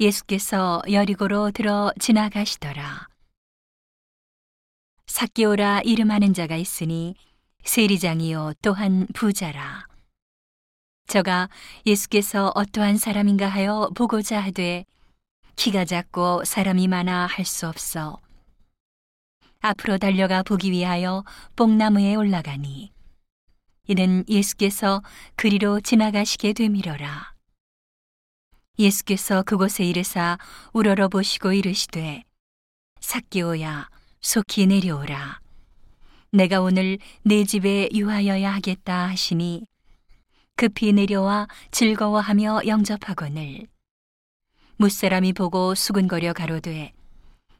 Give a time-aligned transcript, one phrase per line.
[0.00, 3.08] 예수께서 여리고로 들어 지나가시더라.
[5.06, 7.14] 사기오라 이름하는 자가 있으니
[7.64, 9.86] 세리장이요 또한 부자라.
[11.06, 11.48] 저가
[11.86, 14.84] 예수께서 어떠한 사람인가 하여 보고자 하되
[15.56, 18.20] 키가 작고 사람이 많아 할 수 없어
[19.60, 21.24] 앞으로 달려가 보기 위하여
[21.56, 22.90] 뽕나무에 올라가니
[23.86, 25.02] 이는 예수께서
[25.36, 27.33] 그리로 지나가시게 되밀어라.
[28.78, 30.38] 예수께서 그곳에 이르사
[30.72, 32.24] 우러러 보시고 이르시되
[33.00, 33.88] 삭기오야
[34.20, 35.40] 속히 내려오라.
[36.32, 39.66] 내가 오늘 내 집에 유하여야 하겠다 하시니
[40.56, 43.66] 급히 내려와 즐거워하며 영접하거늘
[44.76, 46.92] 무사람이 보고 수근거려 가로되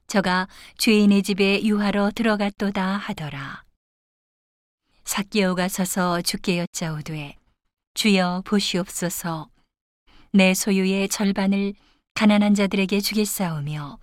[0.09, 3.63] 저가 죄인의 집에 유하러 들어갔도다 하더라.
[5.05, 7.37] 삭기오가 서서 주께 여짜오되
[7.95, 9.54] 주여 보시옵소서
[10.37, 11.75] 내 소유의 절반을
[12.15, 14.01] 가난한 자들에게 주겠사오며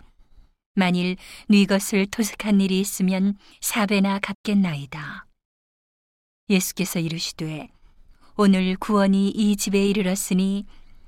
[0.75, 1.17] 만일
[1.49, 5.27] 네 것을 토색한 일이 있으면 사배나 갚겠나이다.
[6.49, 7.67] 예수께서 이르시되
[8.37, 10.65] 오늘 구원이 이 집에 이르렀으니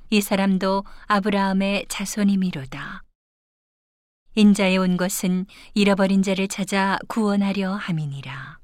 [0.09, 3.03] 이 사람도 아브라함의 자손이미로다.
[4.35, 8.59] 인자에 온 것은 잃어버린 자를 찾아 구원하려 함이니라.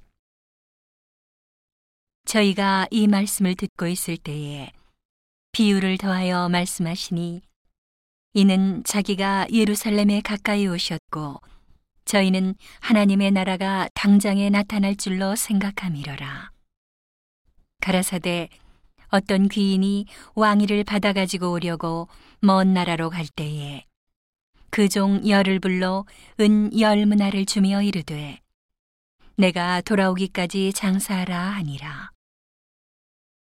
[2.26, 4.74] 저희가 이 말씀을 듣고 있을 때에
[5.52, 7.42] 비유를 더하여 말씀하시니
[8.34, 11.42] 이는 자기가 예루살렘에 가까이 오셨고
[12.06, 16.52] 저희는 하나님의 나라가 당장에 나타날 줄로 생각함이러라.
[17.82, 18.50] 가라사대
[19.10, 22.08] 어떤 귀인이 왕위를 받아 가지고 오려고
[22.42, 23.86] 먼 나라로 갈 때에
[24.72, 26.06] 그 종 열을 불러
[26.40, 28.40] 은 열 문화를 주며 이르되
[29.36, 32.12] 내가 돌아오기까지 장사하라 하니라.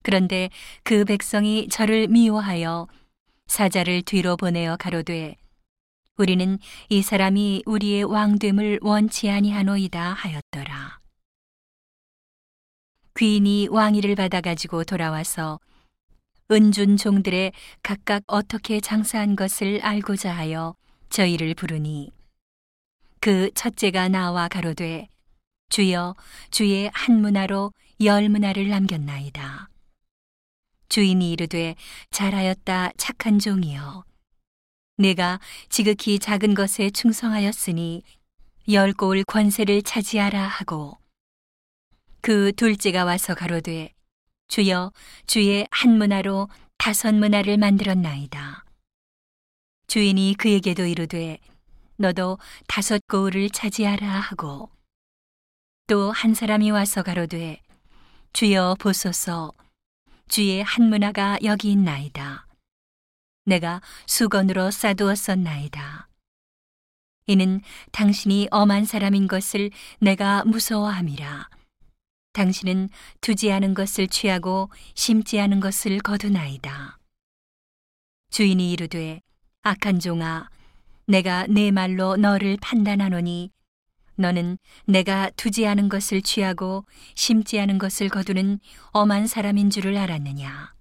[0.04, 0.50] 그런데
[0.84, 2.88] 그 백성이 저를 미워하여
[3.48, 5.36] 사자를 뒤로 보내어 가로되
[6.18, 11.00] 우리는 이 사람이 우리의 왕됨을 원치 아니하노이다 하였더라.
[13.18, 15.60] 귀인이 왕위를 받아 가지고 돌아와서
[16.52, 20.76] 은준 종들의 각각 어떻게 장사한 것을 알고자 하여
[21.10, 22.12] 저희를 부르니
[23.20, 25.08] 그 첫째가 나와 가로되
[25.70, 26.16] 주여
[26.52, 27.72] 주의 한 문화로
[28.04, 29.71] 열 문화를 남겼나이다.
[30.92, 31.76] 주인이 이르되
[32.10, 34.04] 잘하였다 착한 종이여.
[34.98, 38.04] 내가 지극히 작은 것에 충성하였으니
[38.74, 40.98] 열 고을 권세를 차지하라 하고.
[42.20, 43.94] 그 둘째가 와서 가로되
[44.50, 44.92] 주여
[45.28, 48.66] 주의 한 문화로 다섯 문화를 만들었나이다.
[49.88, 51.38] 주인이 그에게도 이르되
[51.96, 52.38] 너도
[52.68, 54.70] 다섯 고을을 차지하라 하고.
[55.88, 57.62] 또 한 사람이 와서 가로되
[58.34, 59.54] 주여 보소서
[60.28, 62.48] 주의 한 문화가 여기 있나이다.
[63.46, 66.08] 내가 수건으로 싸두었었나이다.
[67.28, 67.62] 이는
[67.92, 71.50] 당신이 엄한 사람인 것을 내가 무서워함이라.
[72.34, 72.90] 당신은
[73.20, 76.98] 두지 않은 것을 취하고 심지 않은 것을 거두나이다.
[78.30, 79.22] 주인이 이르되
[79.64, 80.50] 악한 종아,
[81.08, 83.52] 내가 내 말로 너를 판단하노니
[84.22, 88.60] 너는 내가 두지 않은 것을 취하고 심지 않은 것을 거두는
[88.92, 90.74] 엄한 사람인 줄을 알았느냐?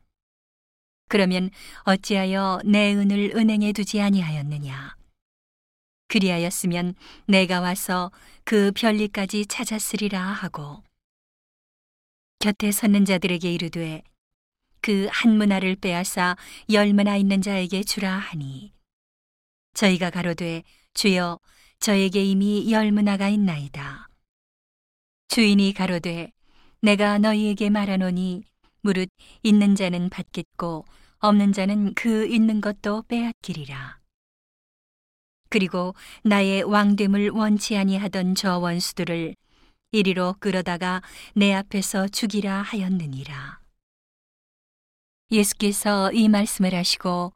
[1.09, 1.51] 그러면
[1.85, 4.95] 어찌하여 내 은을 은행에 두지 아니하였느냐?
[6.09, 6.95] 그리하였으면
[7.27, 8.11] 내가 와서
[8.45, 10.83] 그 별리까지 찾았으리라 하고
[12.39, 14.03] 곁에 섰는 자들에게 이르되
[14.81, 16.37] 그 한 문화를 빼앗아
[16.73, 18.73] 열 문화 있는 자에게 주라 하니
[19.75, 20.63] 저희가 가로되
[20.95, 21.39] 주여
[21.81, 24.07] 저에게 이미 열 문화가 있나이다.
[25.29, 26.31] 주인이 가로되
[26.83, 28.45] 내가 너희에게 말하노니
[28.83, 29.09] 무릇
[29.43, 30.85] 있는 자는 받겠고
[31.21, 33.99] 없는 자는 그 있는 것도 빼앗기리라.
[35.49, 39.35] 그리고 나의 왕됨을 원치 아니하던 저 원수들을
[39.93, 41.01] 이리로 끌어다가
[41.35, 43.59] 내 앞에서 죽이라 하였느니라.
[45.33, 47.33] 예수께서 이 말씀을 하시고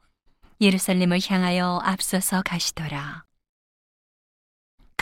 [0.61, 3.25] 예루살렘을 향하여 앞서서 가시더라.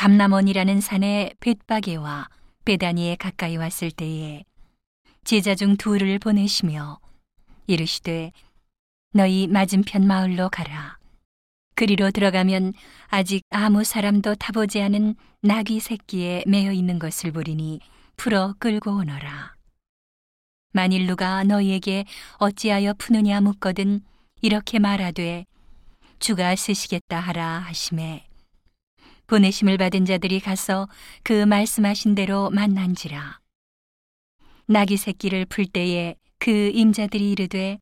[0.02, 2.28] 감남원이라는 산에 벳바게와
[2.64, 4.42] 베다니에 가까이 왔을 때에
[5.22, 6.98] 제자 중 둘을 보내시며
[7.68, 8.32] 이르시되
[9.12, 10.98] 너희 맞은편 마을로 가라.
[11.76, 12.72] 그리로 들어가면
[13.10, 17.78] 아직 아무 사람도 타보지 않은 나귀 새끼에 매여 있는 것을 보리니
[18.16, 19.54] 풀어 끌고 오너라.
[20.72, 22.06] 만일 누가 너희에게
[22.38, 24.00] 어찌하여 푸느냐 묻거든
[24.40, 25.46] 이렇게 말하되
[26.18, 28.31] 주가 쓰시겠다 하라 하심에
[29.26, 30.88] 보내심을 받은 자들이 가서
[31.22, 33.40] 그 말씀하신 대로 만난지라.
[34.66, 37.78] 나귀 새끼를 풀 때에 그 임자들이 이르되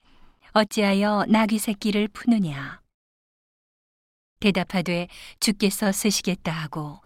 [0.53, 2.81] 어찌하여 나귀 새끼를 푸느냐.
[4.41, 5.09] 대답하되
[5.39, 7.01] 주께서 쓰시겠다 하고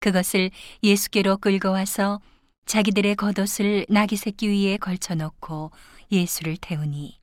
[0.00, 0.50] 그것을
[0.82, 2.20] 예수께로 끌고 와서
[2.64, 5.70] 자기들의 겉옷을 나귀 새끼 위에 걸쳐 놓고
[6.10, 7.20] 예수를 태우니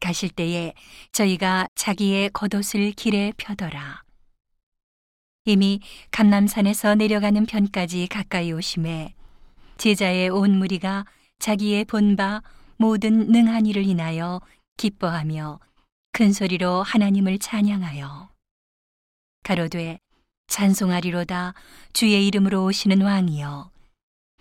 [0.00, 0.72] 가실 때에
[1.12, 4.02] 저희가 자기의 겉옷을 길에 펴더라.
[5.44, 9.14] 이미 감남산에서 내려가는 편까지 가까이 오심에
[9.78, 11.06] 제자의 온 무리가
[11.38, 12.42] 자기의 본바
[12.76, 14.40] 모든 능한 일을 인하여
[14.76, 15.58] 기뻐하며
[16.12, 18.28] 큰 소리로 하나님을 찬양하여
[19.42, 19.98] 가로되
[20.50, 21.54] 찬송하리로다
[21.92, 23.70] 주의 이름으로 오시는 왕이여.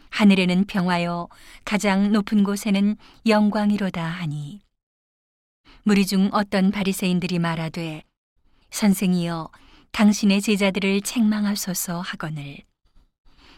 [0.09, 1.29] 하늘에는 평화여
[1.63, 2.97] 가장 높은 곳에는
[3.27, 4.59] 영광이로다 하니.
[5.83, 8.01] 무리 중 어떤 바리새인들이 말하되
[8.71, 9.49] 선생이여
[9.91, 12.57] 당신의 제자들을 책망하소서 하거늘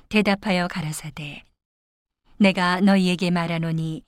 [0.09, 1.43] 대답하여 가라사대
[2.37, 4.03] 내가 너희에게 말하노니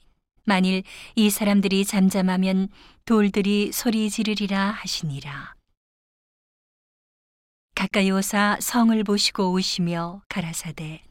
[0.45, 0.83] 만일
[1.15, 2.69] 이 사람들이 잠잠하면
[3.05, 5.55] 돌들이 소리 지르리라 하시니라
[7.75, 11.03] 가까이 오사 성을 보시고 오시며 가라사대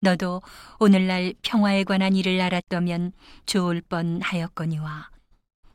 [0.00, 0.42] 너도
[0.78, 3.12] 오늘날 평화에 관한 일을 알았다면
[3.46, 5.10] 좋을 뻔 하였거니와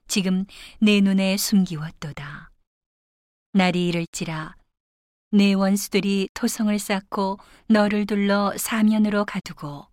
[0.08, 0.46] 지금
[0.80, 2.53] 내 눈에 숨기웠도다.
[3.56, 4.56] 날이 이를지라
[5.32, 9.86] 내 원수들이 토성을 쌓고 너를 둘러 사면으로 가두고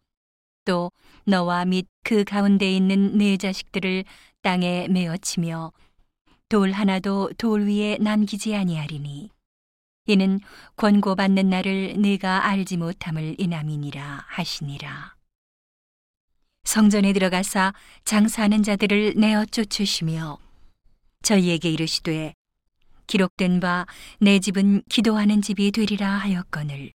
[0.65, 0.91] 또
[1.27, 4.05] 너와 및 그 가운데 있는 내 자식들을
[4.41, 5.73] 땅에 메어치며
[6.49, 9.29] 돌 하나도 돌 위에 남기지 아니하리니
[10.07, 10.41] 이는
[10.77, 15.17] 권고받는 날을 네가 알지 못함을 인함이니라 하시니라.
[16.65, 17.75] 성전에 들어가사
[18.05, 20.39] 장사하는 자들을 내어 쫓으시며
[21.23, 22.33] 저희에게 이르시되
[23.11, 23.87] 기록된 바
[24.21, 26.93] 내 집은 기도하는 집이 되리라 하였거늘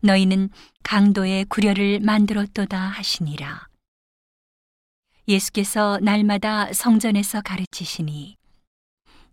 [0.00, 0.50] 너희는
[0.82, 3.66] 강도의 구려를 만들었도다 하시니라.
[5.28, 8.36] 예수께서 날마다 성전에서 가르치시니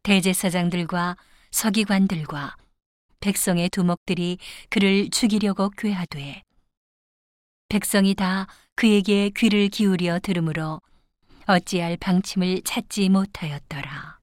[0.04, 1.18] 대제사장들과
[1.52, 2.56] 서기관들과
[3.20, 4.38] 백성의 두목들이
[4.70, 6.44] 그를 죽이려고 꾀하되
[7.68, 10.80] 백성이 다 그에게 귀를 기울여 들으므로
[11.48, 14.19] 어찌할 방침을 찾지 못하였더라.